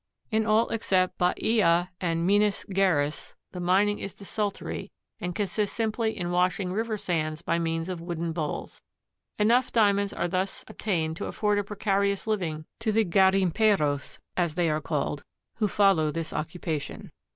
[0.31, 6.31] In all except Bahia and Minas Geraes the mining is desultory and consists simply in
[6.31, 8.81] washing river sands by means of wooden bowls.
[9.37, 14.71] Enough Diamonds are thus obtained to afford a precarious living to the garimperos, as they
[14.71, 15.23] are called,
[15.57, 17.11] who follow this occupation.